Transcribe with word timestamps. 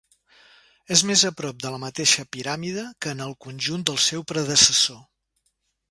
És 0.95 1.03
més 1.09 1.23
a 1.29 1.31
prop 1.41 1.59
de 1.65 1.73
la 1.75 1.81
mateixa 1.85 2.27
piràmide 2.37 2.87
que 3.05 3.15
en 3.17 3.23
el 3.27 3.39
conjunt 3.47 3.87
del 3.91 4.05
seu 4.11 4.29
predecessor. 4.35 5.03